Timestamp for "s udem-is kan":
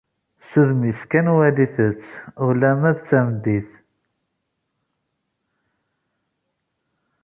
0.47-1.27